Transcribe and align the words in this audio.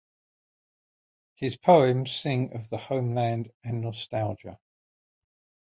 His 1.35 1.57
poems 1.57 2.11
sing 2.11 2.55
of 2.55 2.67
the 2.71 2.77
homeland 2.79 3.51
and 3.63 3.81
nostalgia. 3.81 4.59